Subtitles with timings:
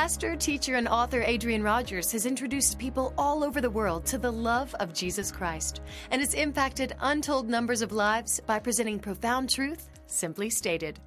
[0.00, 4.32] Pastor, teacher, and author Adrian Rogers has introduced people all over the world to the
[4.32, 9.90] love of Jesus Christ and has impacted untold numbers of lives by presenting profound truth,
[10.06, 10.98] simply stated.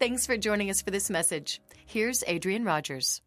[0.00, 1.60] Thanks for joining us for this message.
[1.86, 3.22] Here's Adrian Rogers.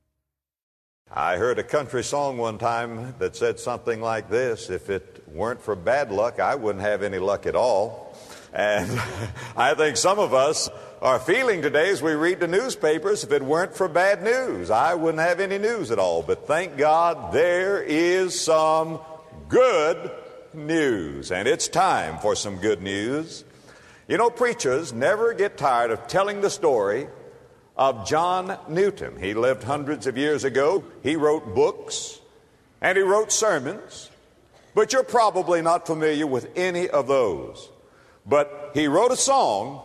[1.10, 5.62] I heard a country song one time that said something like this If it weren't
[5.62, 8.18] for bad luck, I wouldn't have any luck at all.
[8.52, 8.92] And
[9.56, 10.70] I think some of us
[11.06, 14.96] are feeling today as we read the newspapers if it weren't for bad news, I
[14.96, 16.24] wouldn't have any news at all.
[16.24, 19.00] But thank God there is some
[19.48, 20.10] good
[20.56, 21.32] news.
[21.32, 23.44] And it's time for some good news.
[24.08, 27.08] You know, preachers never get tired of telling the story
[27.78, 29.22] of John Newton.
[29.22, 30.84] He lived hundreds of years ago.
[31.04, 32.20] He wrote books
[32.82, 34.10] and he wrote sermons,
[34.74, 37.70] but you're probably not familiar with any of those.
[38.26, 39.84] But he wrote a song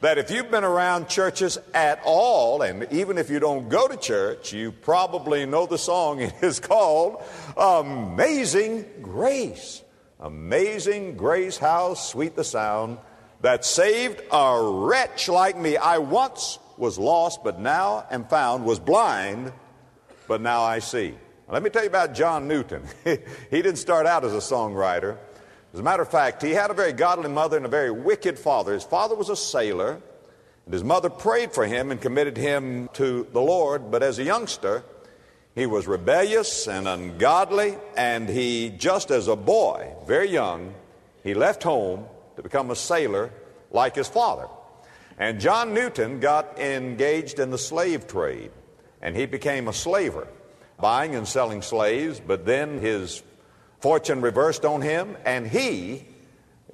[0.00, 3.96] that if you've been around churches at all, and even if you don't go to
[3.96, 6.20] church, you probably know the song.
[6.28, 7.22] It is called
[7.56, 9.82] Amazing Grace.
[10.20, 12.98] Amazing Grace, how sweet the sound
[13.40, 15.76] that saved a wretch like me.
[15.76, 19.52] I once was lost, but now am found, was blind,
[20.26, 21.14] but now I see.
[21.50, 22.82] Let me tell you about John Newton.
[23.04, 23.16] he
[23.50, 25.16] didn't start out as a songwriter.
[25.74, 28.38] As a matter of fact, he had a very godly mother and a very wicked
[28.38, 28.72] father.
[28.72, 30.00] His father was a sailor,
[30.64, 33.90] and his mother prayed for him and committed him to the Lord.
[33.90, 34.82] But as a youngster,
[35.54, 40.72] he was rebellious and ungodly, and he, just as a boy, very young,
[41.22, 43.30] he left home to become a sailor
[43.70, 44.46] like his father.
[45.18, 48.52] And John Newton got engaged in the slave trade,
[49.02, 50.28] and he became a slaver,
[50.80, 53.22] buying and selling slaves, but then his
[53.80, 56.04] fortune reversed on him, and he,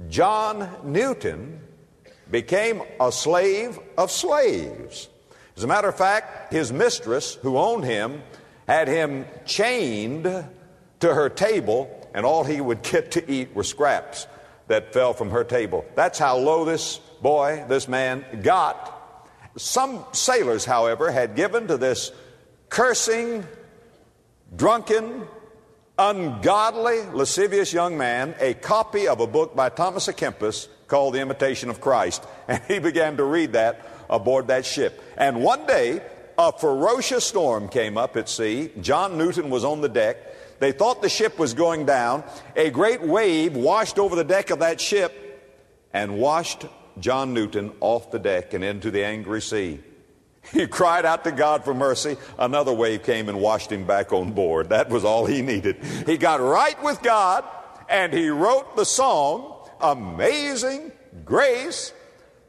[0.09, 1.61] John Newton,
[2.31, 5.09] became a slave of slaves.
[5.57, 8.23] As a matter of fact, his mistress, who owned him,
[8.67, 14.27] had him chained to her table, and all he would get to eat were scraps
[14.67, 15.85] that fell from her table.
[15.95, 18.91] That's how low this boy, this man, got.
[19.57, 22.11] Some sailors, however, had given to this
[22.69, 23.47] cursing,
[24.57, 25.27] drunken,
[25.99, 31.21] ungodly, lascivious young man a copy of a book by Thomas à Kempis called The
[31.21, 32.25] Imitation of Christ.
[32.49, 35.03] And he began to read that aboard that ship.
[35.17, 36.03] And one day,
[36.37, 38.71] a ferocious storm came up at sea.
[38.81, 40.17] John Newton was on the deck.
[40.59, 42.25] They thought the ship was going down.
[42.57, 45.13] A great wave washed over the deck of that ship
[45.93, 46.67] and washed
[46.99, 49.81] John Newton off the deck and into the angry sea.
[50.53, 52.17] He cried out to God for mercy.
[52.39, 54.69] Another wave came and washed him back on board.
[54.69, 55.77] That was all he needed.
[56.07, 57.45] He got right with God
[57.89, 60.93] and he wrote the song, Amazing
[61.25, 61.93] Grace.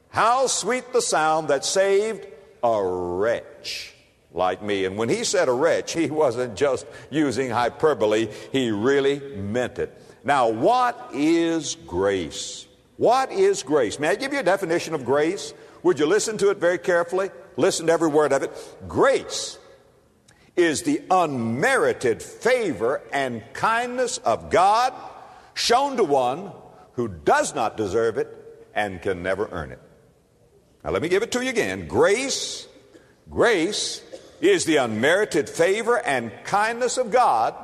[0.09, 2.25] How sweet the sound that saved
[2.63, 3.93] a wretch
[4.35, 4.85] like me.
[4.85, 10.01] And when he said a wretch, he wasn't just using hyperbole, he really meant it.
[10.23, 12.65] Now, what is grace?
[12.97, 13.99] What is grace?
[13.99, 15.53] May I give you a definition of grace?
[15.83, 17.29] Would you listen to it very carefully?
[17.57, 18.51] Listen to every word of it.
[18.87, 19.57] Grace
[20.55, 24.93] is the unmerited favor and kindness of God
[25.53, 26.51] shown to one
[26.93, 28.27] who does not deserve it
[28.73, 29.79] and can never earn it.
[30.83, 31.87] Now let me give it to you again.
[31.87, 32.67] Grace,
[33.29, 34.01] grace
[34.39, 37.55] is the unmerited favor and kindness of God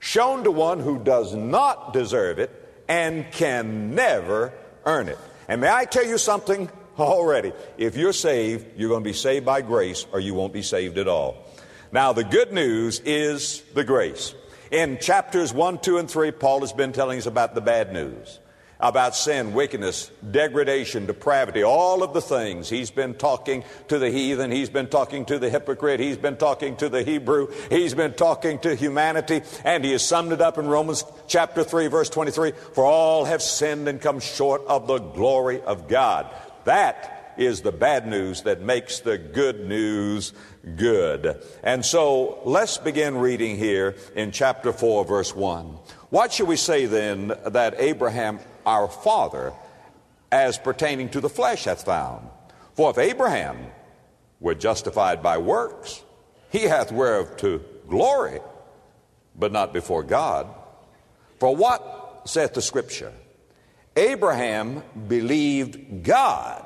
[0.00, 2.50] shown to one who does not deserve it
[2.88, 4.52] and can never
[4.84, 5.18] earn it.
[5.48, 7.52] And may I tell you something already?
[7.78, 10.98] If you're saved, you're going to be saved by grace or you won't be saved
[10.98, 11.36] at all.
[11.90, 14.34] Now, the good news is the grace.
[14.70, 18.38] In chapters 1, 2, and 3, Paul has been telling us about the bad news
[18.82, 22.68] about sin, wickedness, degradation, depravity, all of the things.
[22.68, 26.76] He's been talking to the heathen, he's been talking to the hypocrite, he's been talking
[26.76, 30.66] to the Hebrew, he's been talking to humanity, and he has summed it up in
[30.66, 35.62] Romans chapter 3, verse 23 For all have sinned and come short of the glory
[35.62, 36.28] of God.
[36.64, 40.32] That is the bad news that makes the good news
[40.76, 41.42] good.
[41.62, 45.64] And so let's begin reading here in chapter 4, verse 1.
[46.10, 49.52] What shall we say then that Abraham our father
[50.30, 52.28] as pertaining to the flesh hath found.
[52.74, 53.58] For if Abraham
[54.40, 56.02] were justified by works,
[56.50, 58.40] he hath whereof to glory,
[59.36, 60.46] but not before God.
[61.38, 63.12] For what saith the Scripture?
[63.96, 66.64] Abraham believed God,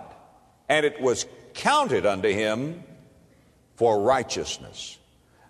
[0.68, 2.84] and it was counted unto him
[3.74, 4.98] for righteousness.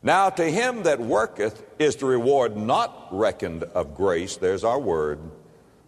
[0.02, 5.18] Now to him that worketh is the reward not reckoned of grace, there's our word,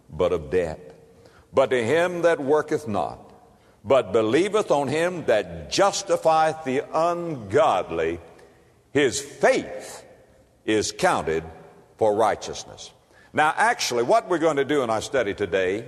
[0.09, 0.95] but of debt.
[1.53, 3.19] But to him that worketh not,
[3.83, 8.19] but believeth on him that justifieth the ungodly,
[8.91, 10.03] his faith
[10.65, 11.43] is counted
[11.97, 12.91] for righteousness.
[13.31, 15.87] Now, actually, what we're going to do in our study today,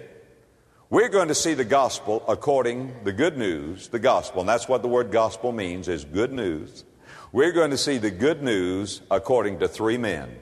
[0.91, 4.83] we're going to see the gospel according the good news, the gospel, and that's what
[4.83, 6.83] the word gospel means is good news.
[7.31, 10.35] We're going to see the good news according to three men.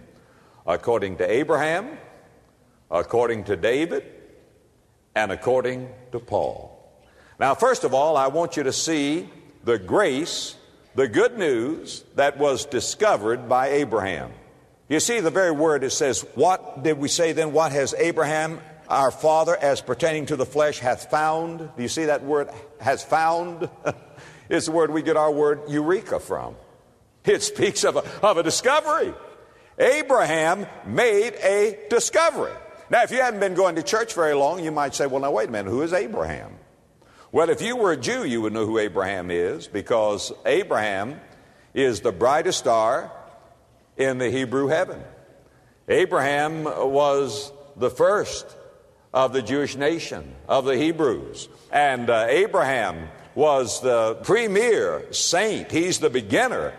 [0.66, 1.98] According to Abraham,
[2.92, 4.04] according to David,
[5.16, 6.76] and according to Paul.
[7.40, 9.30] Now, first of all, I want you to see
[9.64, 10.56] the grace,
[10.96, 14.32] the good news that was discovered by Abraham.
[14.90, 17.54] You see the very word it says, What did we say then?
[17.54, 21.60] What has Abraham, our father, as pertaining to the flesh, hath found?
[21.60, 22.50] Do you see that word,
[22.82, 23.70] has found?
[24.50, 26.56] it's the word we get our word eureka from.
[27.24, 29.14] It speaks of a, of a discovery.
[29.78, 32.54] Abraham made a discovery.
[32.90, 35.30] Now, if you hadn't been going to church very long, you might say, well, now,
[35.30, 36.58] wait a minute, who is Abraham?
[37.32, 41.22] Well, if you were a Jew, you would know who Abraham is because Abraham
[41.76, 43.12] is the brightest star
[44.00, 45.04] in the Hebrew heaven.
[45.88, 48.46] Abraham was the first
[49.14, 51.50] of the Jewish nation, of the Hebrews.
[51.72, 55.72] And uh, Abraham was the premier saint.
[55.72, 56.74] He's the beginner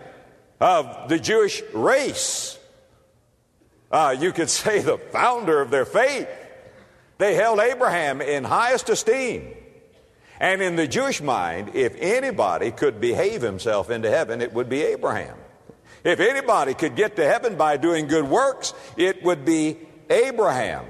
[0.59, 2.57] of the Jewish race.
[3.91, 6.27] Uh, you could say the founder of their faith.
[7.17, 9.53] They held Abraham in highest esteem.
[10.39, 14.81] And in the Jewish mind, if anybody could behave himself into heaven, it would be
[14.81, 15.37] Abraham.
[16.03, 19.77] If anybody could get to heaven by doing good works, it would be
[20.09, 20.85] Abraham.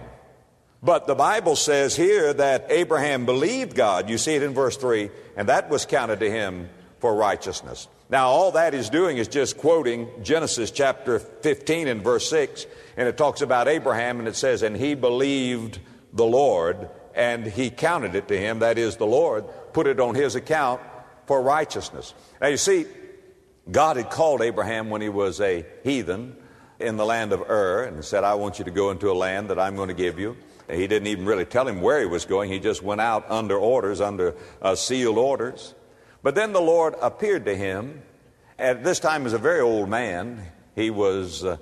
[0.84, 4.10] But the Bible says here that Abraham believed God.
[4.10, 6.70] You see it in verse 3, and that was counted to him
[7.00, 7.88] for righteousness.
[8.10, 12.66] Now, all that is doing is just quoting Genesis chapter 15 and verse 6,
[12.98, 15.80] and it talks about Abraham, and it says, And he believed
[16.14, 20.16] the Lord, and he counted it to him, that is, the Lord, put it on
[20.16, 20.82] his account
[21.26, 22.14] for righteousness.
[22.42, 22.86] Now, you see,
[23.70, 26.36] God had called Abraham when he was a heathen
[26.80, 29.50] in the land of Ur and said, I want you to go into a land
[29.50, 30.36] that I'm going to give you.
[30.68, 32.50] And He didn't even really tell him where he was going.
[32.50, 35.76] He just went out under orders, under uh, sealed orders.
[36.24, 38.02] But then the Lord appeared to him.
[38.58, 41.58] At this time, as a very old man, he was uh,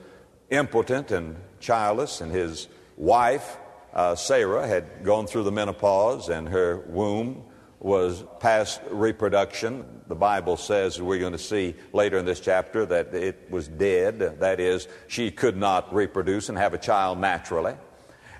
[0.49, 2.67] impotent and childless, and his
[2.97, 3.57] wife,
[3.93, 7.43] uh, Sarah, had gone through the menopause, and her womb
[7.79, 9.85] was past reproduction.
[10.07, 14.39] The Bible says, we're going to see later in this chapter, that it was dead.
[14.39, 17.75] That is, she could not reproduce and have a child naturally.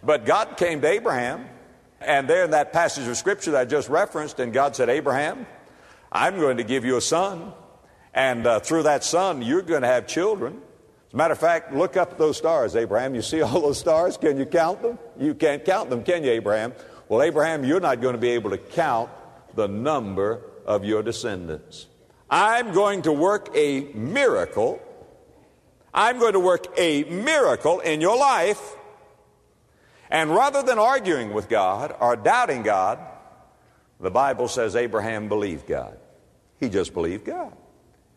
[0.04, 1.46] But God came to Abraham,
[2.02, 5.46] and there in that passage of Scripture that I just referenced, and God said, Abraham,
[6.12, 7.54] I'm going to give you a son,
[8.14, 10.62] and uh, through that son, you're going to have children.
[11.08, 13.16] As a matter of fact, look up at those stars, Abraham.
[13.16, 14.18] You see all those stars?
[14.18, 15.00] Can you count them?
[15.18, 16.74] You can't count them, can you, Abraham?
[17.08, 19.10] Well, Abraham, you're not going to be able to count
[19.56, 21.88] the number of your descendants.
[22.30, 24.82] I'm going to work a miracle.
[25.94, 28.76] I'm going to work a miracle in your life.
[30.12, 33.00] And rather than arguing with God or doubting God,
[34.00, 35.98] the Bible says Abraham believed God.
[36.60, 37.56] He just believed God.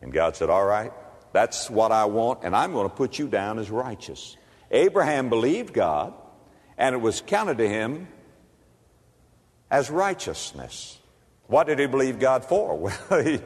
[0.01, 0.91] And God said, All right,
[1.33, 4.37] that's what I want, and I'm going to put you down as righteous.
[4.69, 6.13] Abraham believed God,
[6.77, 8.07] and it was counted to him
[9.69, 10.99] as righteousness.
[11.47, 12.77] What did he believe God for?
[13.09, 13.39] Well, he,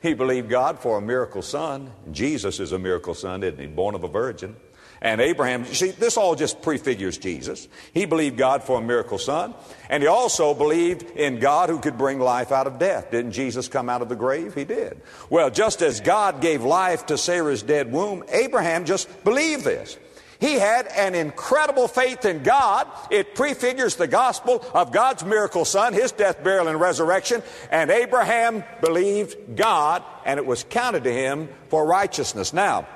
[0.00, 1.92] he believed God for a miracle son.
[2.10, 3.66] Jesus is a miracle son, isn't he?
[3.66, 4.56] Born of a virgin.
[5.02, 7.66] And Abraham, see, this all just prefigures Jesus.
[7.92, 9.52] He believed God for a miracle son,
[9.90, 13.10] and he also believed in God who could bring life out of death.
[13.10, 14.54] Didn't Jesus come out of the grave?
[14.54, 15.02] He did.
[15.28, 19.98] Well, just as God gave life to Sarah's dead womb, Abraham just believed this.
[20.42, 22.88] He had an incredible faith in God.
[23.12, 27.44] It prefigures the gospel of God's miracle son, his death, burial, and resurrection.
[27.70, 32.52] And Abraham believed God, and it was counted to him for righteousness.
[32.52, 32.88] Now,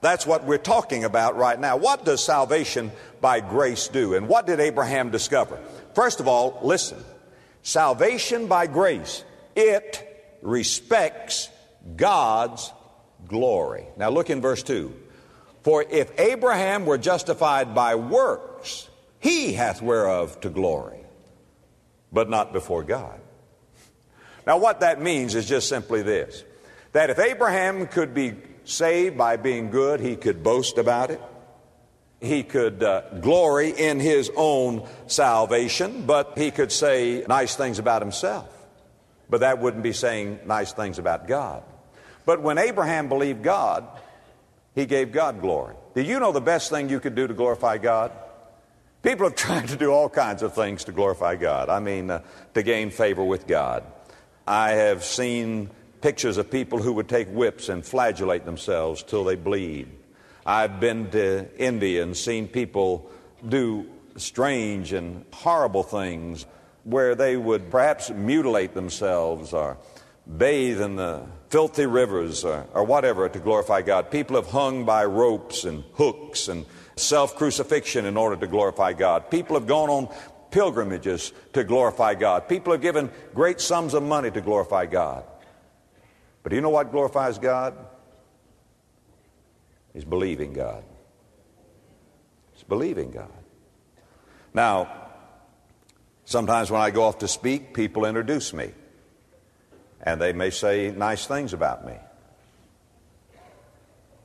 [0.00, 1.76] that's what we're talking about right now.
[1.76, 4.14] What does salvation by grace do?
[4.14, 5.60] And what did Abraham discover?
[5.94, 6.98] First of all, listen.
[7.62, 9.22] Salvation by grace,
[9.54, 11.50] it respects
[11.94, 12.72] God's
[13.28, 13.86] glory.
[13.96, 14.92] Now look in verse 2.
[15.62, 18.88] For if Abraham were justified by works,
[19.18, 21.00] he hath whereof to glory,
[22.12, 23.20] but not before God.
[24.46, 26.44] Now, what that means is just simply this
[26.92, 31.20] that if Abraham could be saved by being good, he could boast about it.
[32.20, 38.02] He could uh, glory in his own salvation, but he could say nice things about
[38.02, 38.48] himself.
[39.30, 41.62] But that wouldn't be saying nice things about God.
[42.26, 43.86] But when Abraham believed God,
[44.74, 45.74] he gave God glory.
[45.94, 48.12] Do you know the best thing you could do to glorify God?
[49.02, 51.68] People have tried to do all kinds of things to glorify God.
[51.68, 52.22] I mean, uh,
[52.54, 53.84] to gain favor with God.
[54.46, 59.36] I have seen pictures of people who would take whips and flagellate themselves till they
[59.36, 59.88] bleed.
[60.46, 63.10] I've been to India and seen people
[63.46, 63.86] do
[64.16, 66.46] strange and horrible things
[66.84, 69.76] where they would perhaps mutilate themselves or
[70.36, 74.10] bathe in the filthy rivers or, or whatever to glorify God.
[74.10, 76.64] People have hung by ropes and hooks and
[76.96, 79.30] self crucifixion in order to glorify God.
[79.30, 80.14] People have gone on
[80.50, 82.48] pilgrimages to glorify God.
[82.48, 85.24] People have given great sums of money to glorify God.
[86.42, 87.74] But do you know what glorifies God?
[89.94, 90.84] Is believing God.
[92.54, 93.32] It's believing God.
[94.54, 95.08] Now,
[96.24, 98.72] sometimes when I go off to speak, people introduce me.
[100.02, 101.94] And they may say nice things about me.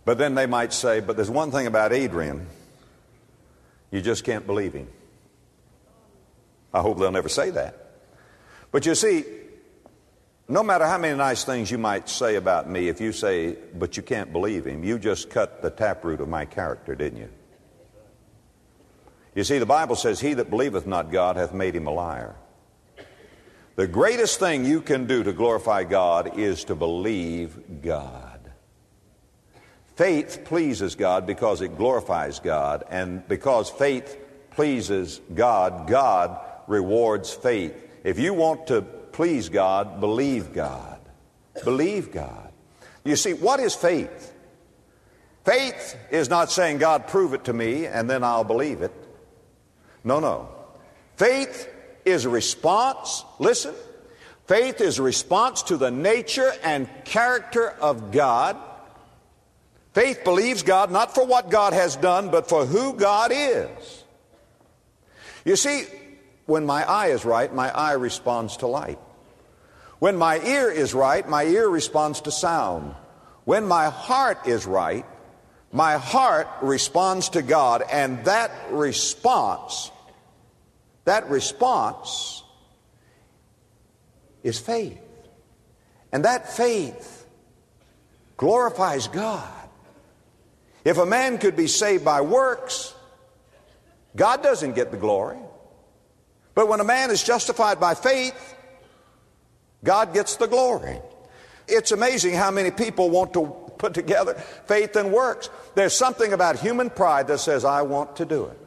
[0.06, 2.48] But then they might say, but there's one thing about Adrian,
[3.92, 4.88] you just can't believe him.
[6.74, 7.76] I hope they'll never say that.
[8.72, 9.24] But you see,
[10.48, 13.98] no matter how many nice things you might say about me, if you say, but
[13.98, 17.30] you can't believe him, you just cut the taproot of my character, didn't you?
[19.34, 22.36] You see, the Bible says, He that believeth not God hath made him a liar.
[23.76, 28.40] The greatest thing you can do to glorify God is to believe God.
[29.96, 34.18] Faith pleases God because it glorifies God, and because faith
[34.52, 37.76] pleases God, God rewards faith.
[38.06, 41.00] If you want to please God, believe God.
[41.64, 42.52] Believe God.
[43.04, 44.34] You see, what is faith?
[45.44, 48.94] Faith is not saying, God, prove it to me, and then I'll believe it.
[50.04, 50.50] No, no.
[51.18, 51.70] Faith
[52.06, 53.74] is a response, listen,
[54.46, 58.56] faith is a response to the nature and character of God.
[59.94, 64.04] Faith believes God not for what God has done, but for who God is.
[65.44, 65.86] You see,
[66.46, 69.00] when my eye is right, my eye responds to light.
[70.00, 72.94] When my ear is right, my ear responds to sound.
[73.46, 75.06] When my heart is right,
[75.72, 79.92] my heart responds to God, and that response,
[81.06, 82.44] that response
[84.44, 85.00] is faith.
[86.12, 87.26] And that faith
[88.38, 89.52] glorifies God.
[90.84, 92.94] If a man could be saved by works,
[94.16, 95.40] God doesn't get the glory.
[96.54, 98.56] But when a man is justified by faith,
[99.84, 101.00] God gets the glory.
[101.68, 103.48] It's amazing how many people want to
[103.78, 104.36] put together
[104.68, 105.50] faith and works.
[105.76, 108.60] There's something about human pride that says, I want to do it.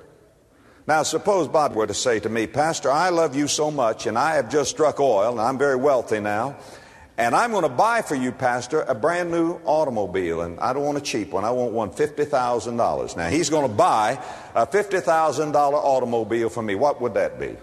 [0.88, 4.16] Now, suppose Bob were to say to me, Pastor, I love you so much, and
[4.16, 6.56] I have just struck oil, and I'm very wealthy now,
[7.18, 10.84] and I'm going to buy for you, Pastor, a brand new automobile, and I don't
[10.84, 11.44] want a cheap one.
[11.44, 13.16] I want one $50,000.
[13.18, 14.18] Now, he's going to buy
[14.54, 16.74] a $50,000 automobile for me.
[16.74, 17.54] What would that be?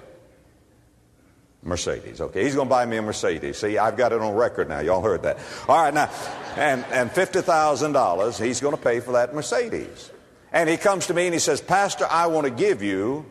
[1.63, 2.21] Mercedes.
[2.21, 3.57] Okay, he's going to buy me a Mercedes.
[3.57, 4.81] See, I've got it on record now.
[4.81, 5.39] Y'all heard that.
[5.67, 6.11] All right, now,
[6.57, 10.11] and, and $50,000, he's going to pay for that Mercedes.
[10.55, 13.25] And he comes to me and he says, Pastor, I want to give you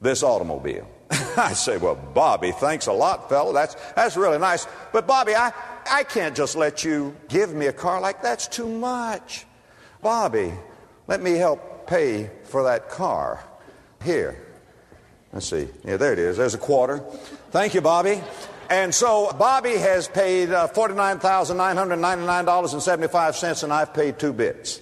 [0.00, 0.88] this automobile.
[1.36, 3.52] I say, Well, Bobby, thanks a lot, fellow.
[3.52, 4.68] That's, that's really nice.
[4.92, 5.52] But, Bobby, I,
[5.90, 9.44] I can't just let you give me a car like that's too much.
[10.02, 10.52] Bobby,
[11.08, 13.42] let me help pay for that car.
[14.04, 14.40] Here.
[15.32, 15.66] Let's see.
[15.84, 16.36] Yeah, there it is.
[16.36, 16.98] There's a quarter.
[17.50, 18.20] Thank you, Bobby.
[18.70, 24.80] And so Bobby has paid uh, $49,999.75, and I've paid two bits.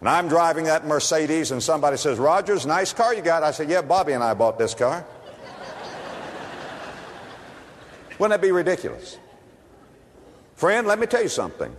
[0.00, 3.42] And I'm driving that Mercedes, and somebody says, Rogers, nice car you got.
[3.42, 5.04] I said, Yeah, Bobby and I bought this car.
[8.18, 9.16] Wouldn't that be ridiculous?
[10.56, 11.74] Friend, let me tell you something.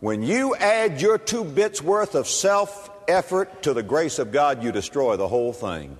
[0.00, 4.62] When you add your two bits worth of self effort to the grace of God,
[4.62, 5.98] you destroy the whole thing.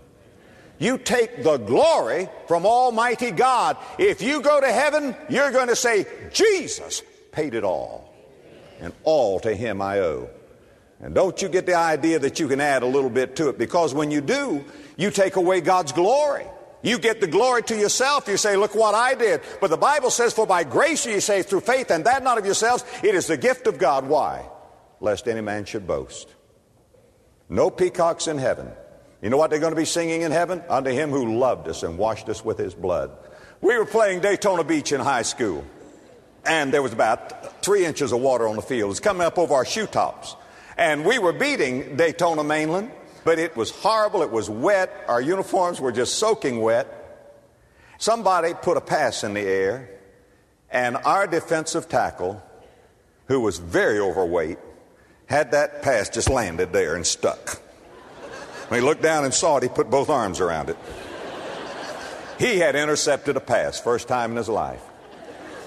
[0.79, 3.77] You take the glory from Almighty God.
[3.99, 8.08] If you go to heaven, you're going to say, Jesus paid it all,
[8.81, 10.29] and all to Him I owe.
[11.01, 13.59] And don't you get the idea that you can add a little bit to it,
[13.59, 14.65] because when you do,
[14.97, 16.47] you take away God's glory.
[16.83, 18.29] You get the glory to yourself.
[18.29, 19.41] You say, Look what I did.
[19.61, 22.45] But the Bible says, For by grace you say through faith, and that not of
[22.45, 22.85] yourselves.
[23.03, 24.07] It is the gift of God.
[24.07, 24.49] Why?
[25.01, 26.35] Lest any man should boast.
[27.49, 28.71] No peacocks in heaven.
[29.23, 30.63] You know what they're going to be singing in heaven?
[30.69, 33.11] Unto him who loved us and washed us with his blood.
[33.61, 35.65] We were playing Daytona Beach in high school,
[36.49, 38.89] and there was about three inches of water on the field.
[38.89, 40.35] It was coming up over our shoe tops.
[40.79, 42.91] And we were beating Daytona mainland,
[43.25, 44.23] but it was horrible.
[44.23, 45.05] It was wet.
[45.09, 46.95] Our uniforms were just soaking wet.
[47.99, 49.91] Somebody put a pass in the air,
[50.71, 52.43] and our defensive tackle,
[53.27, 54.59] who was very overweight,
[55.27, 57.61] had that pass just landed there and stuck.
[58.69, 60.77] When he looked down and saw it, he put both arms around it.
[62.39, 64.88] He had intercepted a pass, first time in his life.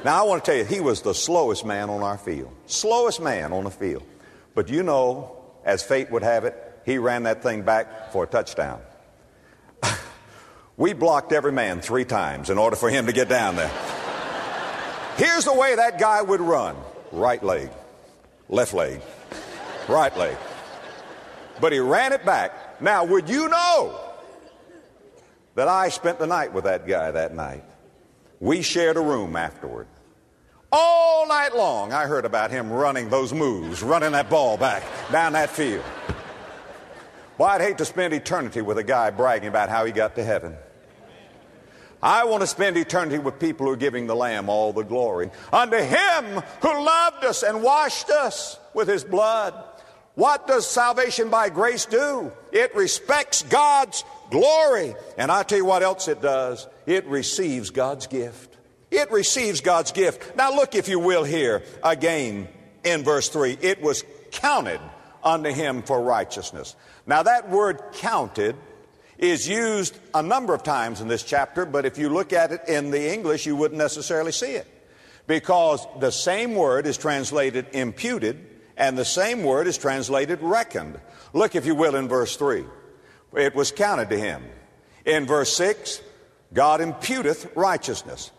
[0.04, 2.52] Now, I want to tell you, he was the slowest man on our field.
[2.66, 4.04] Slowest man on the field.
[4.56, 6.56] But you know, as fate would have it,
[6.86, 8.82] he ran that thing back for a touchdown.
[10.78, 13.72] we blocked every man three times in order for him to get down there.
[15.18, 16.76] Here's the way that guy would run
[17.12, 17.70] right leg,
[18.50, 19.02] left leg,
[19.88, 20.36] right leg.
[21.60, 22.82] But he ran it back.
[22.82, 24.00] Now, would you know
[25.54, 27.64] that I spent the night with that guy that night?
[28.42, 29.86] We shared a room afterward.
[30.72, 35.34] All night long, I heard about him running those moves, running that ball back down
[35.34, 35.86] that field.
[37.38, 40.24] Boy, I'd hate to spend eternity with a guy bragging about how he got to
[40.24, 40.56] heaven.
[42.02, 45.30] I want to spend eternity with people who are giving the Lamb all the glory.
[45.54, 49.54] Unto Him who loved us and washed us with His blood.
[50.16, 52.32] What does salvation by grace do?
[52.52, 54.96] It respects God's glory.
[55.18, 56.68] And I tell you what else it does.
[56.88, 58.58] It receives God's gift.
[58.90, 60.36] It receives God's gift.
[60.36, 62.48] Now look, if you will, here again
[62.84, 63.58] in verse 3.
[63.62, 64.82] It was counted
[65.24, 66.76] unto him for righteousness.
[67.06, 68.56] Now that word counted
[69.18, 72.68] is used a number of times in this chapter, but if you look at it
[72.68, 74.68] in the English, you wouldn't necessarily see it.
[75.28, 81.00] Because the same word is translated imputed, and the same word is translated reckoned.
[81.34, 82.66] Look, if you will, in verse 3.
[83.36, 84.44] It was counted to him.
[85.06, 86.02] In verse 6,
[86.54, 88.32] God imputeth righteousness.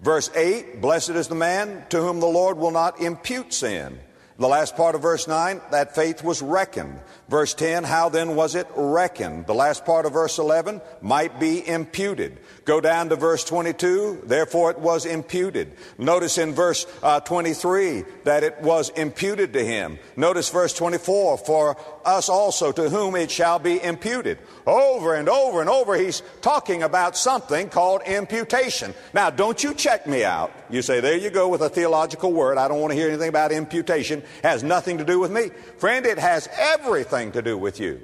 [0.00, 3.98] Verse 8, blessed is the man to whom the Lord will not impute sin.
[4.40, 6.98] The last part of verse 9, that faith was reckoned.
[7.28, 9.46] Verse 10, how then was it reckoned?
[9.46, 12.38] The last part of verse 11, might be imputed.
[12.64, 15.74] Go down to verse 22, therefore it was imputed.
[15.98, 19.98] Notice in verse uh, 23 that it was imputed to him.
[20.16, 24.38] Notice verse 24, for us also to whom it shall be imputed.
[24.66, 28.94] Over and over and over, he's talking about something called imputation.
[29.12, 30.50] Now, don't you check me out.
[30.70, 32.58] You say, there you go with a theological word.
[32.58, 35.50] I don't want to hear anything about imputation has nothing to do with me.
[35.78, 38.00] Friend, it has everything to do with you.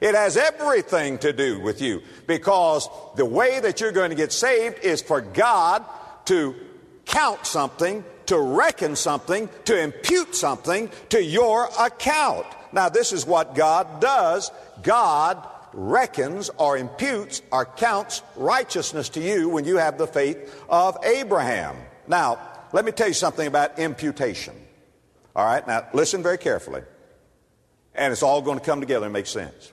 [0.00, 4.32] It has everything to do with you because the way that you're going to get
[4.32, 5.84] saved is for God
[6.26, 6.54] to
[7.06, 12.46] count something, to reckon something, to impute something to your account.
[12.72, 14.50] Now, this is what God does.
[14.82, 20.96] God reckons or imputes or counts righteousness to you when you have the faith of
[21.04, 21.76] Abraham.
[22.08, 22.38] Now,
[22.72, 24.54] let me tell you something about imputation.
[25.36, 26.80] All right, now listen very carefully.
[27.94, 29.72] And it's all going to come together and make sense.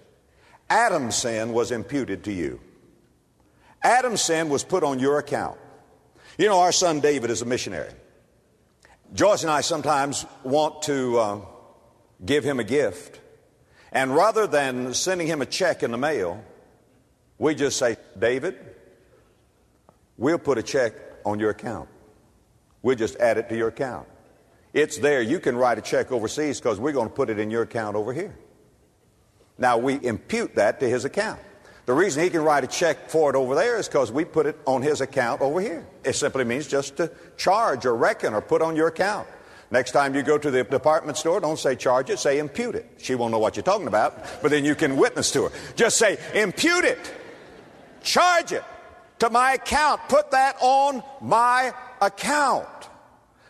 [0.69, 2.59] Adam's sin was imputed to you.
[3.81, 5.57] Adam's sin was put on your account.
[6.37, 7.91] You know, our son David is a missionary.
[9.13, 11.41] Joyce and I sometimes want to uh,
[12.25, 13.19] give him a gift.
[13.93, 16.43] And rather than sending him a check in the mail,
[17.37, 18.57] we just say, David,
[20.17, 21.87] we'll put a check on your account.
[22.81, 24.07] We'll just add it to your account.
[24.73, 25.21] It's there.
[25.21, 27.95] You can write a check overseas because we're going to put it in your account
[27.95, 28.35] over here.
[29.59, 31.39] Now, we impute that to his account.
[31.85, 34.47] The reason he can write a check for it over there is because we put
[34.47, 35.85] it on his account over here.
[36.03, 39.27] It simply means just to charge or reckon or put on your account.
[39.73, 42.87] Next time you go to the department store, don't say charge it, say impute it.
[42.99, 45.51] She won't know what you're talking about, but then you can witness to her.
[45.75, 46.99] Just say impute it,
[48.03, 48.63] charge it
[49.17, 52.67] to my account, put that on my account.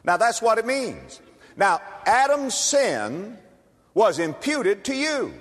[0.05, 1.19] Now that's what it means.
[1.57, 3.37] Now, Adam's sin
[3.93, 5.33] was imputed to you.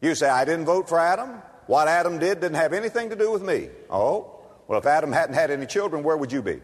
[0.00, 1.40] You say, I didn't vote for Adam.
[1.68, 3.68] What Adam did didn't have anything to do with me.
[3.88, 6.60] Oh, well, if Adam hadn't had any children, where would you be?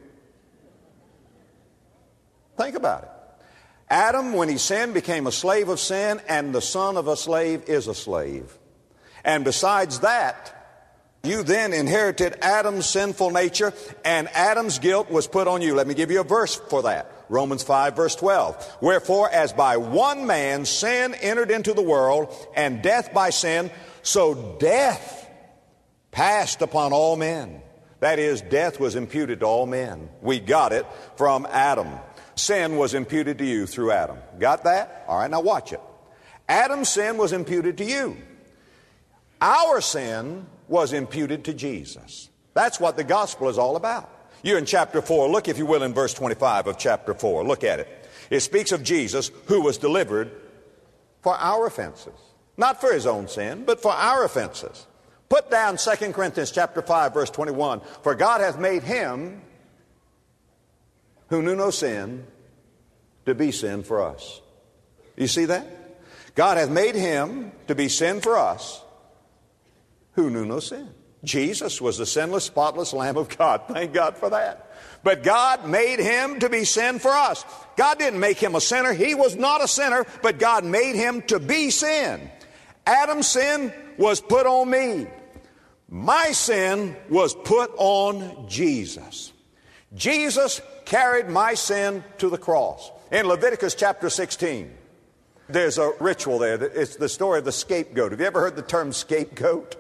[2.57, 3.12] Think about it.
[3.93, 7.65] Adam, when he sinned, became a slave of sin, and the son of a slave
[7.69, 8.57] is a slave.
[9.23, 15.61] And besides that, you then inherited Adam's sinful nature, and Adam's guilt was put on
[15.61, 15.75] you.
[15.75, 17.13] Let me give you a verse for that.
[17.29, 18.79] Romans 5 verse 12.
[18.81, 24.57] Wherefore, as by one man sin entered into the world, and death by sin, so
[24.59, 25.29] death
[26.13, 27.61] passed upon all men.
[28.01, 30.09] That is, death was imputed to all men.
[30.23, 31.89] We got it from Adam.
[32.43, 34.19] Sin was imputed to you through Adam.
[34.41, 35.05] Got that?
[35.07, 35.81] All right, now watch it.
[36.49, 38.17] Adam's sin was imputed to you.
[39.41, 42.31] Our sin was imputed to Jesus.
[42.55, 44.11] That's what the gospel is all about.
[44.43, 45.29] You're in chapter 4.
[45.29, 47.45] Look, if you will, in verse 25 of chapter 4.
[47.45, 48.09] Look at it.
[48.29, 50.33] It speaks of Jesus who was delivered
[51.21, 52.19] for our offenses.
[52.57, 54.89] Not for his own sin, but for our offenses.
[55.29, 57.83] Put down 2 Corinthians chapter 5 verse 21.
[58.03, 59.43] For God hath made him
[61.33, 62.27] who knew no sin
[63.25, 64.43] to be sin for us.
[65.17, 65.67] You see that?
[66.35, 68.83] God hath made him to be sin for us
[70.13, 70.91] who knew no sin.
[71.25, 73.63] Jesus was the sinless, spotless Lamb of God.
[73.69, 74.77] Thank God for that.
[75.03, 77.47] But God made him to be sin for us.
[77.79, 78.93] God didn't make him a sinner.
[78.93, 82.31] He was not a sinner, but God made him to be sin.
[82.85, 85.07] Adam's sin was put on me.
[85.89, 89.32] My sin was put on Jesus.
[89.95, 92.91] Jesus carried my sin to the cross.
[93.11, 94.73] In Leviticus chapter 16,
[95.49, 96.63] there's a ritual there.
[96.63, 98.13] It's the story of the scapegoat.
[98.13, 99.77] Have you ever heard the term scapegoat?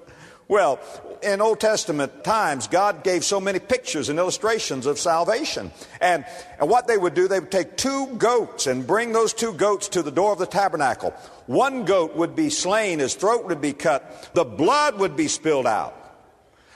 [0.48, 0.80] Well,
[1.22, 5.70] in Old Testament times, God gave so many pictures and illustrations of salvation.
[6.00, 6.26] And,
[6.60, 9.88] and what they would do, they would take two goats and bring those two goats
[9.90, 11.10] to the door of the tabernacle.
[11.46, 15.66] One goat would be slain, his throat would be cut, the blood would be spilled
[15.66, 16.01] out.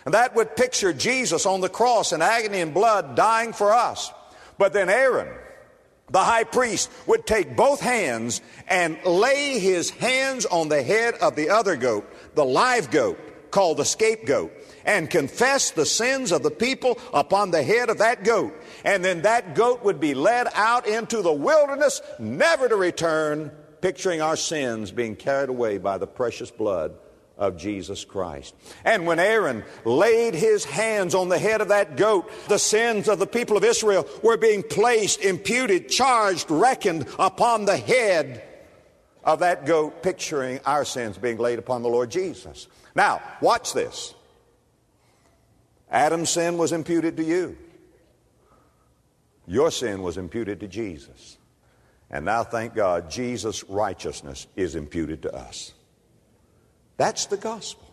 [0.06, 4.12] And that would picture Jesus on the cross in agony and blood dying for us.
[4.56, 5.28] But then Aaron,
[6.10, 11.34] the high priest, would take both hands and lay his hands on the head of
[11.34, 13.18] the other goat, the live goat
[13.50, 14.52] called the scapegoat
[14.84, 18.54] and confess the sins of the people upon the head of that goat.
[18.84, 24.20] And then that goat would be led out into the wilderness, never to return, picturing
[24.20, 26.94] our sins being carried away by the precious blood
[27.38, 28.54] of Jesus Christ.
[28.84, 33.18] And when Aaron laid his hands on the head of that goat, the sins of
[33.18, 38.42] the people of Israel were being placed, imputed, charged, reckoned upon the head
[39.22, 42.68] of that goat, picturing our sins being laid upon the Lord Jesus.
[42.94, 44.14] Now, watch this.
[45.90, 47.56] Adam's sin was imputed to you.
[49.46, 51.38] Your sin was imputed to Jesus.
[52.10, 55.72] And now, thank God, Jesus' righteousness is imputed to us.
[56.96, 57.86] That's the gospel.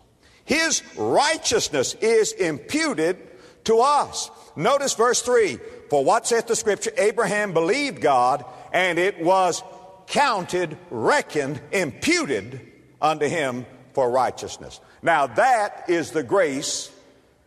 [0.44, 3.18] His righteousness is imputed
[3.64, 4.30] to us.
[4.56, 5.58] Notice verse 3
[5.90, 6.92] For what saith the scripture?
[6.96, 9.62] Abraham believed God, and it was
[10.06, 12.60] counted, reckoned, imputed
[13.00, 14.80] unto him for righteousness.
[15.02, 16.90] Now, that is the grace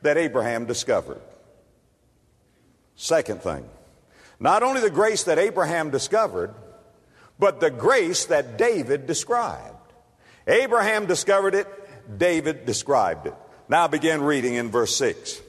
[0.01, 1.21] that Abraham discovered.
[2.95, 3.67] Second thing,
[4.39, 6.53] not only the grace that Abraham discovered,
[7.39, 9.76] but the grace that David described.
[10.47, 11.67] Abraham discovered it,
[12.17, 13.36] David described it.
[13.69, 15.41] Now begin reading in verse 6.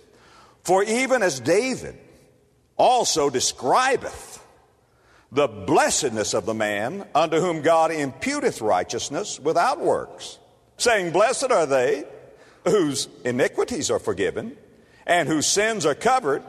[0.65, 1.97] For even as David
[2.77, 4.45] also describeth
[5.31, 10.39] the blessedness of the man unto whom God imputeth righteousness without works
[10.79, 12.05] saying, Blessed are they
[12.65, 14.57] whose iniquities are forgiven
[15.07, 16.43] and whose sins are covered.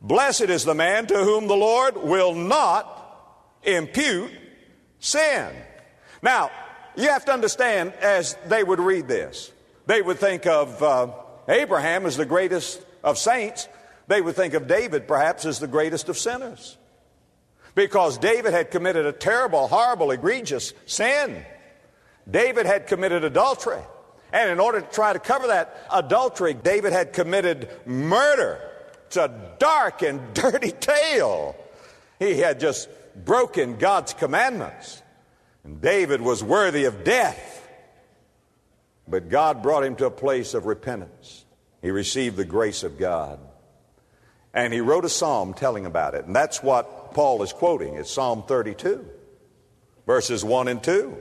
[0.00, 2.86] Blessed is the man to whom the Lord will not
[3.62, 4.32] impute
[4.98, 5.54] sin.
[6.22, 6.50] Now,
[6.96, 9.52] you have to understand as they would read this,
[9.86, 11.08] they would think of uh,
[11.48, 13.68] Abraham as the greatest of saints.
[14.06, 16.76] They would think of David perhaps as the greatest of sinners.
[17.74, 21.44] Because David had committed a terrible, horrible, egregious sin.
[22.28, 23.80] David had committed adultery.
[24.32, 28.60] And in order to try to cover that adultery, David had committed murder.
[29.06, 31.56] It's a dark and dirty tale.
[32.18, 32.88] He had just
[33.24, 35.02] broken God's commandments.
[35.78, 37.68] David was worthy of death.
[39.06, 41.44] But God brought him to a place of repentance.
[41.82, 43.40] He received the grace of God.
[44.54, 46.24] And he wrote a psalm telling about it.
[46.24, 47.94] And that's what Paul is quoting.
[47.94, 49.04] It's Psalm 32,
[50.06, 51.16] verses 1 and 2.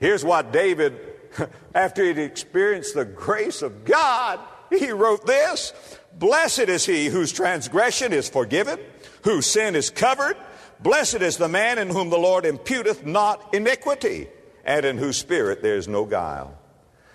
[0.00, 0.98] Here's what David,
[1.74, 5.72] after he'd experienced the grace of God, he wrote this
[6.18, 8.78] Blessed is he whose transgression is forgiven,
[9.22, 10.36] whose sin is covered.
[10.80, 14.28] Blessed is the man in whom the Lord imputeth not iniquity,
[14.64, 16.56] and in whose spirit there is no guile.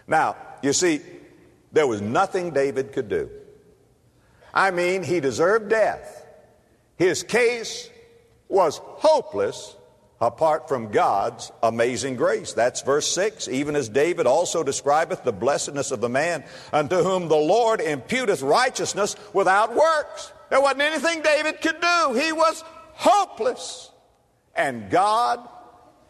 [0.08, 1.02] Now, you see,
[1.72, 3.30] there was nothing David could do.
[4.54, 6.26] I mean, he deserved death.
[6.98, 7.90] His case
[8.48, 9.76] was hopeless
[10.20, 12.54] apart from God's amazing grace.
[12.54, 13.48] That's verse 6.
[13.48, 18.48] Even as David also describeth the blessedness of the man unto whom the Lord imputeth
[18.48, 20.32] righteousness without works.
[20.50, 22.14] There wasn't anything David could do.
[22.14, 22.64] He was
[23.02, 23.90] hopeless.
[24.56, 25.48] And God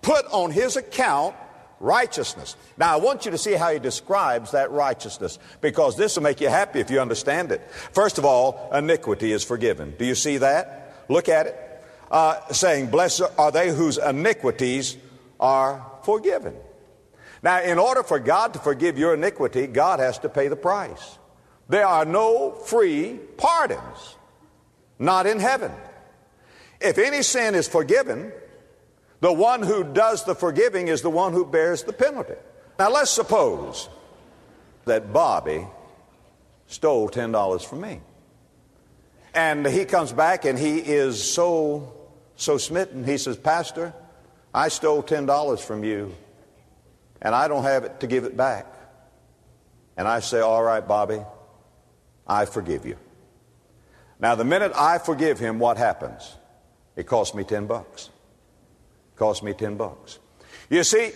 [0.01, 1.35] put on his account
[1.79, 2.55] righteousness.
[2.77, 6.41] Now, I want you to see how he describes that righteousness because this will make
[6.41, 7.61] you happy if you understand it.
[7.93, 9.95] First of all, iniquity is forgiven.
[9.97, 11.05] Do you see that?
[11.07, 14.97] Look at it uh, saying, Blessed are they whose iniquities
[15.39, 16.55] are forgiven.
[17.41, 21.17] Now, in order for God to forgive your iniquity, God has to pay the price.
[21.69, 24.15] There are no free pardons,
[24.99, 25.71] not in heaven.
[26.81, 28.31] If any sin is forgiven,
[29.19, 32.35] the one who does the forgiving is the one who bears the penalty.
[32.79, 33.89] Now, let's suppose
[34.85, 35.67] that Bobby
[36.67, 38.01] stole $10 from me.
[39.33, 41.93] And he comes back and he is so
[42.41, 43.93] so smitten, he says, Pastor,
[44.53, 46.15] I stole $10 from you
[47.21, 48.65] and I don't have it to give it back.
[49.95, 51.19] And I say, All right, Bobby,
[52.25, 52.97] I forgive you.
[54.19, 56.35] Now, the minute I forgive him, what happens?
[56.95, 58.09] It costs me 10 bucks.
[59.13, 60.19] It costs me 10 bucks.
[60.69, 61.11] You see,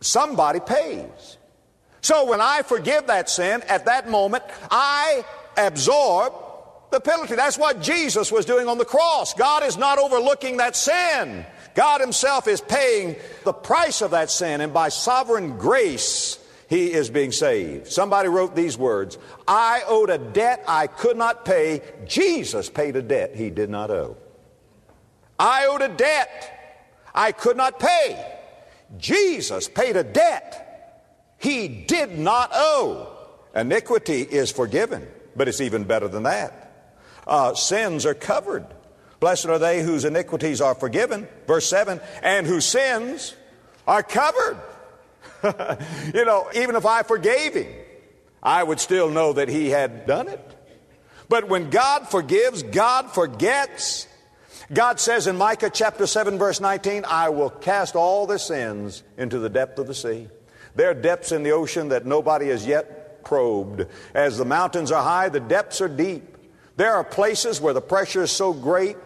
[0.00, 1.38] somebody pays.
[2.00, 5.24] So when I forgive that sin, at that moment, I
[5.56, 6.32] absorb
[6.90, 7.36] the penalty.
[7.36, 9.34] That's what Jesus was doing on the cross.
[9.34, 11.44] God is not overlooking that sin.
[11.74, 17.10] God Himself is paying the price of that sin, and by sovereign grace, He is
[17.10, 17.86] being saved.
[17.86, 21.82] Somebody wrote these words I owed a debt I could not pay.
[22.06, 24.16] Jesus paid a debt He did not owe.
[25.40, 26.56] I owed a debt
[27.14, 28.24] I could not pay.
[28.98, 30.70] Jesus paid a debt
[31.40, 33.10] he did not owe.
[33.54, 36.92] Iniquity is forgiven, but it's even better than that.
[37.26, 38.66] Uh, sins are covered.
[39.20, 41.26] Blessed are they whose iniquities are forgiven.
[41.46, 43.34] Verse 7 and whose sins
[43.86, 44.58] are covered.
[46.14, 47.72] you know, even if I forgave him,
[48.42, 50.56] I would still know that he had done it.
[51.30, 54.06] But when God forgives, God forgets.
[54.72, 59.40] God says in Micah chapter 7, verse 19, I will cast all their sins into
[59.40, 60.28] the depth of the sea.
[60.76, 63.86] There are depths in the ocean that nobody has yet probed.
[64.14, 66.36] As the mountains are high, the depths are deep.
[66.76, 68.96] There are places where the pressure is so great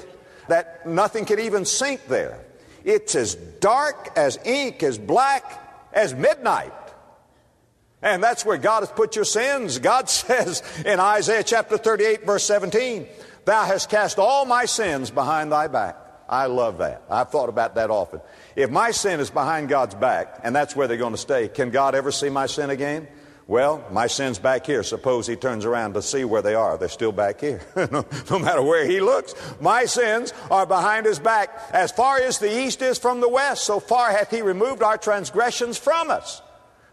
[0.49, 2.39] that nothing can even sink there.
[2.85, 6.73] It's as dark as ink, as black as midnight.
[8.03, 9.79] And that's where God has put your sins.
[9.79, 13.07] God says in Isaiah chapter 38, verse 17,
[13.45, 15.97] Thou hast cast all my sins behind thy back.
[16.29, 17.03] I love that.
[17.11, 18.21] I've thought about that often.
[18.57, 21.71] If my sin is behind God's back, and that's where they're going to stay, can
[21.71, 23.09] God ever see my sin again?
[23.47, 24.83] Well, my sin's back here.
[24.83, 26.79] Suppose he turns around to see where they are.
[26.79, 27.61] They're still back here.
[27.77, 31.51] no, no, matter where he looks, my sins are behind his back.
[31.71, 34.97] As far as the east is from the west, so far hath he removed our
[34.97, 36.41] transgressions from us.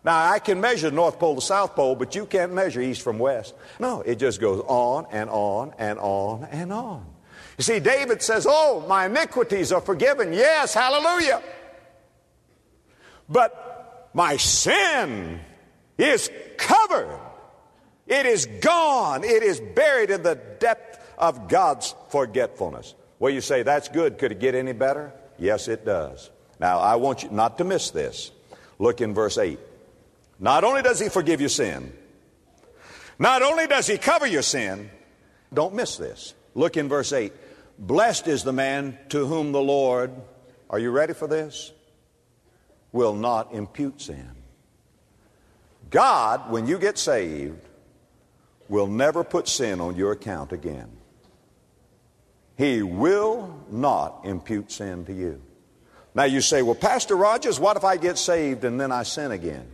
[0.03, 3.19] Now, I can measure North Pole to South Pole, but you can't measure east from
[3.19, 3.53] west.
[3.79, 7.05] No, it just goes on and on and on and on.
[7.57, 10.33] You see, David says, Oh, my iniquities are forgiven.
[10.33, 11.43] Yes, hallelujah.
[13.29, 15.39] But my sin
[15.97, 17.19] is covered.
[18.07, 19.23] It is gone.
[19.23, 22.95] It is buried in the depth of God's forgetfulness.
[23.19, 24.17] Well, you say, that's good.
[24.17, 25.13] Could it get any better?
[25.37, 26.31] Yes, it does.
[26.59, 28.31] Now, I want you not to miss this.
[28.79, 29.59] Look in verse 8.
[30.41, 31.93] Not only does He forgive your sin,
[33.19, 34.89] not only does He cover your sin,
[35.53, 36.33] don't miss this.
[36.55, 37.31] Look in verse 8.
[37.77, 40.11] Blessed is the man to whom the Lord,
[40.69, 41.71] are you ready for this?
[42.91, 44.31] Will not impute sin.
[45.91, 47.59] God, when you get saved,
[48.67, 50.89] will never put sin on your account again.
[52.57, 55.41] He will not impute sin to you.
[56.15, 59.31] Now you say, well, Pastor Rogers, what if I get saved and then I sin
[59.31, 59.67] again?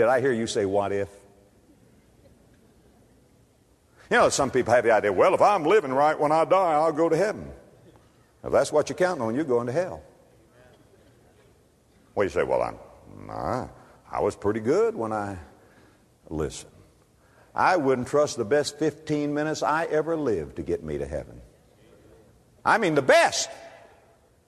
[0.00, 1.10] Did I hear you say, what if?
[4.10, 6.72] You know, some people have the idea, well, if I'm living right when I die,
[6.72, 7.52] I'll go to heaven.
[8.42, 10.02] If that's what you're counting on, you're going to hell.
[12.14, 12.78] Well, you say, well, I'm,
[13.26, 13.68] nah,
[14.10, 15.36] I was pretty good when I
[16.30, 16.72] listened.
[17.54, 21.42] I wouldn't trust the best 15 minutes I ever lived to get me to heaven.
[22.64, 23.50] I mean, the best,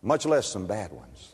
[0.01, 1.32] much less some bad ones.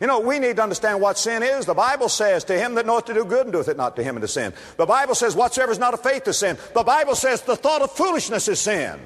[0.00, 1.64] You know, we need to understand what sin is.
[1.64, 4.02] The Bible says, To him that knoweth to do good and doeth it not to
[4.02, 4.52] him into sin.
[4.76, 6.58] The Bible says, Whatsoever is not of faith is sin.
[6.74, 9.00] The Bible says, The thought of foolishness is sin.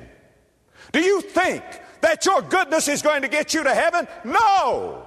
[0.92, 1.62] Do you think
[2.00, 4.08] that your goodness is going to get you to heaven?
[4.24, 5.06] No!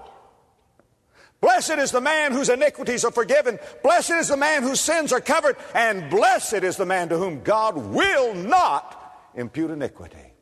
[1.42, 3.60] Blessed is the man whose iniquities are forgiven.
[3.84, 5.58] Blessed is the man whose sins are covered.
[5.76, 10.34] And blessed is the man to whom God will not impute iniquity.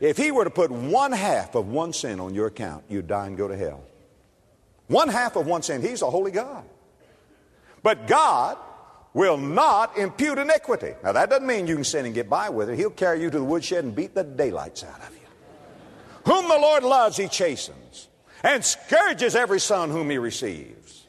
[0.00, 3.26] If he were to put one half of one sin on your account, you'd die
[3.26, 3.82] and go to hell.
[4.90, 5.82] One half of one sin.
[5.82, 6.64] He's a holy God.
[7.80, 8.58] But God
[9.14, 10.94] will not impute iniquity.
[11.04, 12.76] Now, that doesn't mean you can sin and get by with it.
[12.76, 16.32] He'll carry you to the woodshed and beat the daylights out of you.
[16.32, 18.08] Whom the Lord loves, he chastens
[18.42, 21.06] and scourges every son whom he receives.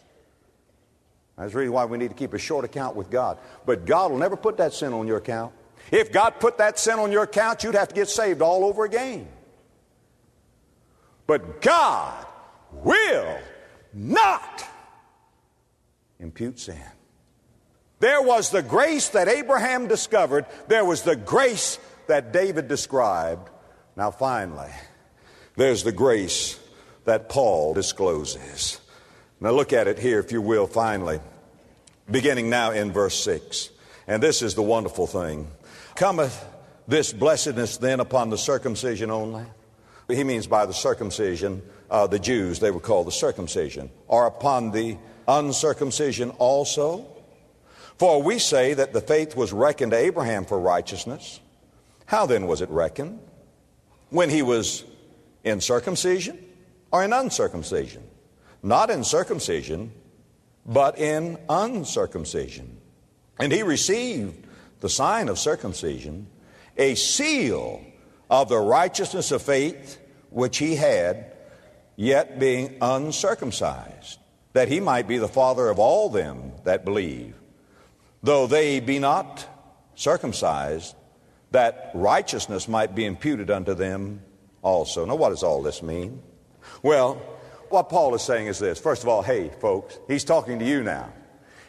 [1.35, 3.39] That's really why we need to keep a short account with God.
[3.65, 5.53] But God will never put that sin on your account.
[5.91, 8.85] If God put that sin on your account, you'd have to get saved all over
[8.85, 9.27] again.
[11.25, 12.27] But God
[12.71, 13.39] will
[13.93, 14.63] not
[16.19, 16.81] impute sin.
[17.99, 23.49] There was the grace that Abraham discovered, there was the grace that David described.
[23.95, 24.71] Now, finally,
[25.55, 26.59] there's the grace
[27.05, 28.79] that Paul discloses.
[29.39, 31.19] Now, look at it here, if you will, finally,
[32.09, 33.69] beginning now in verse 6.
[34.07, 35.47] And this is the wonderful thing.
[35.95, 36.45] Cometh
[36.87, 39.45] this blessedness then upon the circumcision only?
[40.07, 44.71] He means by the circumcision uh, the Jews, they would call the circumcision, or upon
[44.71, 47.05] the uncircumcision also?
[47.99, 51.39] For we say that the faith was reckoned to Abraham for righteousness.
[52.07, 53.19] How then was it reckoned?
[54.09, 54.83] When he was
[55.43, 56.43] in circumcision
[56.91, 58.03] or in uncircumcision?
[58.63, 59.91] Not in circumcision,
[60.65, 62.77] but in uncircumcision.
[63.37, 64.47] And he received
[64.79, 66.27] the sign of circumcision,
[66.77, 67.83] a seal
[68.29, 69.99] of the righteousness of faith
[70.29, 71.30] which he had,
[72.01, 74.17] yet being uncircumcised,
[74.53, 77.35] that he might be the father of all them that believe,
[78.23, 79.47] though they be not
[79.93, 80.95] circumcised,
[81.51, 84.19] that righteousness might be imputed unto them
[84.63, 85.05] also.
[85.05, 86.23] Now, what does all this mean?
[86.81, 87.21] Well,
[87.69, 88.79] what Paul is saying is this.
[88.79, 91.13] First of all, hey, folks, he's talking to you now.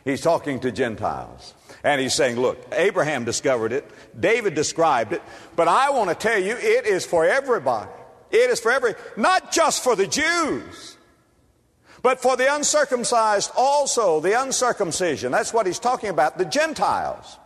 [0.02, 1.52] He's talking to Gentiles.
[1.84, 3.84] And he's saying, look, Abraham discovered it,
[4.18, 5.22] David described it,
[5.56, 7.90] but I want to tell you, it is for everybody.
[8.32, 10.96] It is for every, not just for the Jews,
[12.02, 15.30] but for the uncircumcised also, the uncircumcision.
[15.30, 17.38] That's what he's talking about, the Gentiles.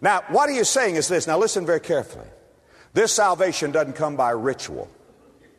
[0.00, 1.26] Now, what he is saying is this.
[1.26, 2.26] Now, listen very carefully.
[2.94, 4.88] This salvation doesn't come by ritual.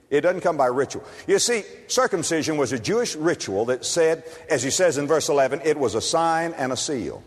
[0.10, 1.04] It doesn't come by ritual.
[1.28, 5.62] You see, circumcision was a Jewish ritual that said, as he says in verse 11,
[5.66, 7.22] it was a sign and a seal.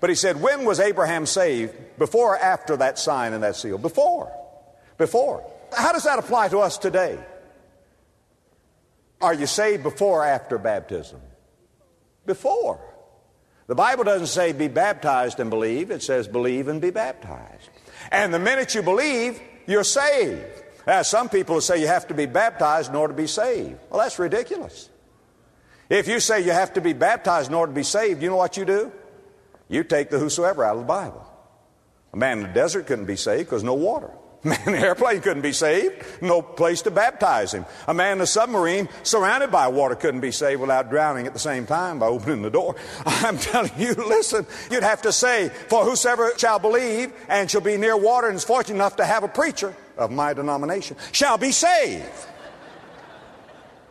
[0.00, 1.74] But he said, when was Abraham saved?
[1.98, 3.78] Before or after that sign and that seal?
[3.78, 4.30] Before.
[4.98, 5.44] Before.
[5.76, 7.18] How does that apply to us today?
[9.20, 11.20] Are you saved before or after baptism?
[12.26, 12.80] Before.
[13.68, 17.70] The Bible doesn't say be baptized and believe, it says believe and be baptized.
[18.10, 20.44] And the minute you believe, you're saved.
[20.86, 23.78] Now, some people say you have to be baptized in order to be saved.
[23.88, 24.90] Well, that's ridiculous.
[25.88, 28.36] If you say you have to be baptized in order to be saved, you know
[28.36, 28.90] what you do?
[29.68, 31.24] You take the whosoever out of the Bible.
[32.12, 34.10] A man in the desert couldn't be saved because no water.
[34.44, 37.64] Man in an airplane couldn't be saved, no place to baptize him.
[37.86, 41.38] A man in a submarine surrounded by water couldn't be saved without drowning at the
[41.38, 42.74] same time by opening the door.
[43.06, 47.76] I'm telling you, listen, you'd have to say, For whosoever shall believe and shall be
[47.76, 51.52] near water and is fortunate enough to have a preacher of my denomination shall be
[51.52, 52.04] saved.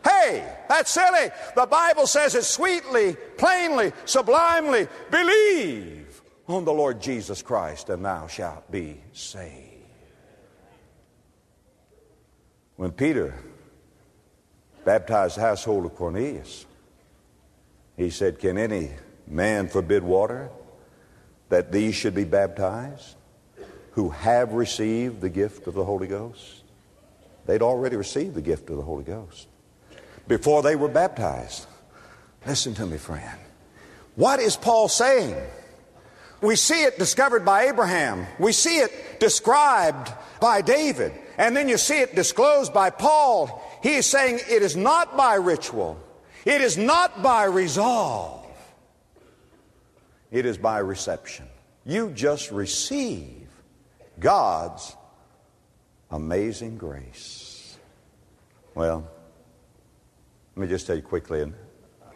[0.04, 1.30] Hey, that's silly.
[1.54, 4.88] The Bible says it sweetly, plainly, sublimely.
[5.10, 9.71] Believe on the Lord Jesus Christ and thou shalt be saved.
[12.82, 13.32] When Peter
[14.84, 16.66] baptized the household of Cornelius,
[17.96, 18.90] he said, Can any
[19.24, 20.50] man forbid water
[21.48, 23.14] that these should be baptized
[23.92, 26.64] who have received the gift of the Holy Ghost?
[27.46, 29.46] They'd already received the gift of the Holy Ghost
[30.26, 31.68] before they were baptized.
[32.44, 33.38] Listen to me, friend.
[34.16, 35.36] What is Paul saying?
[36.40, 38.26] We see it discovered by Abraham.
[38.40, 41.12] We see it described by David.
[41.38, 43.62] And then you see it disclosed by Paul.
[43.82, 45.98] He is saying it is not by ritual.
[46.44, 48.46] It is not by resolve.
[50.30, 51.46] It is by reception.
[51.84, 53.48] You just receive
[54.18, 54.96] God's
[56.10, 57.76] amazing grace.
[58.74, 59.08] Well,
[60.56, 61.50] let me just tell you quickly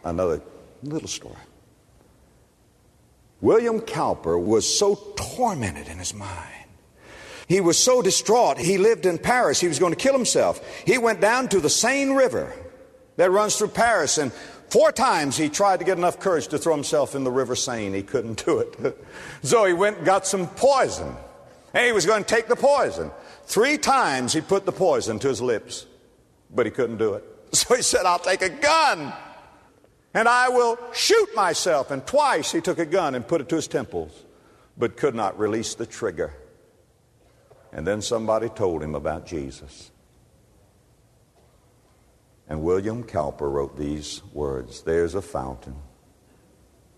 [0.03, 0.41] another
[0.83, 1.35] little story.
[3.41, 6.66] William Cowper was so tormented in his mind.
[7.47, 8.57] He was so distraught.
[8.57, 9.59] He lived in Paris.
[9.59, 10.61] He was going to kill himself.
[10.85, 12.53] He went down to the Seine River
[13.15, 14.33] that runs through Paris, and
[14.69, 17.95] four times he tried to get enough courage to throw himself in the River Seine.
[17.95, 19.05] He couldn't do it.
[19.41, 21.15] so he went and got some poison.
[21.73, 23.11] And he was going to take the poison.
[23.45, 25.85] Three times he put the poison to his lips,
[26.53, 27.23] but he couldn't do it.
[27.53, 29.13] So he said, I'll take a gun
[30.13, 31.91] and I will shoot myself.
[31.91, 34.25] And twice he took a gun and put it to his temples,
[34.77, 36.33] but could not release the trigger.
[37.77, 39.91] And then somebody told him about Jesus.
[42.49, 45.75] And William Cowper wrote these words There's a fountain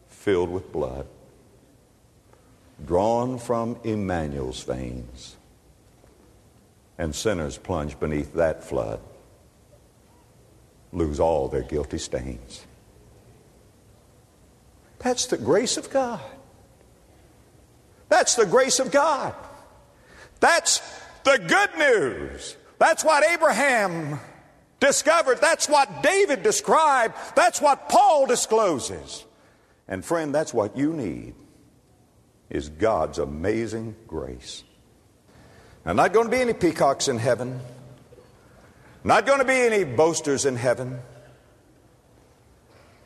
[0.07, 1.05] filled with blood,
[2.85, 5.35] drawn from Emmanuel's veins,
[6.97, 9.01] and sinners plunge beneath that flood
[10.93, 12.65] lose all their guilty stains.
[14.99, 16.21] That's the grace of God.
[18.07, 19.35] That's the grace of God.
[20.39, 20.81] That's
[21.23, 22.55] the good news.
[22.77, 24.19] That's what Abraham
[24.79, 25.39] discovered.
[25.41, 27.15] That's what David described.
[27.35, 29.25] That's what Paul discloses.
[29.87, 31.35] And friend, that's what you need
[32.49, 34.63] is God's amazing grace.
[35.85, 37.59] Now, not going to be any peacocks in heaven.
[39.03, 40.99] Not going to be any boasters in heaven.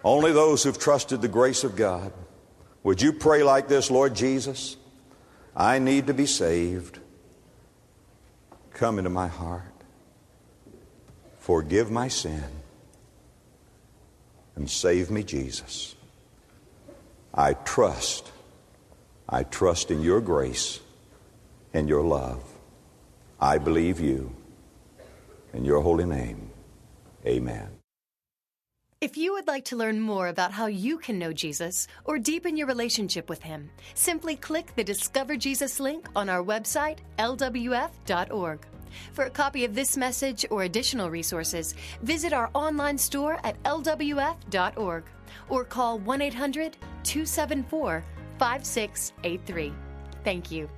[0.03, 2.11] Only those who've trusted the grace of God.
[2.83, 4.75] Would you pray like this, Lord Jesus?
[5.55, 6.99] I need to be saved.
[8.83, 9.71] Come into my heart.
[11.39, 12.43] Forgive my sin.
[14.57, 15.95] And save me, Jesus.
[17.33, 18.29] I trust.
[19.29, 20.81] I trust in your grace
[21.73, 22.43] and your love.
[23.39, 24.35] I believe you.
[25.53, 26.49] In your holy name,
[27.25, 27.69] amen.
[28.99, 32.57] If you would like to learn more about how you can know Jesus or deepen
[32.57, 38.59] your relationship with Him, simply click the Discover Jesus link on our website, lwf.org.
[39.13, 45.03] For a copy of this message or additional resources, visit our online store at lwf.org
[45.49, 48.03] or call 1 800 274
[48.39, 49.73] 5683.
[50.23, 50.69] Thank you.